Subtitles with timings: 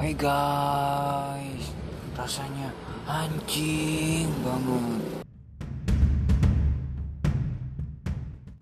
[0.00, 1.76] Hai guys,
[2.16, 2.72] rasanya
[3.04, 4.79] anjing banget.